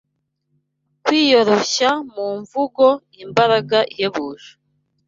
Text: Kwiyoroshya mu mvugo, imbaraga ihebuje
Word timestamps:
Kwiyoroshya 1.03 1.89
mu 2.13 2.25
mvugo, 2.41 2.85
imbaraga 3.23 3.77
ihebuje 3.93 4.49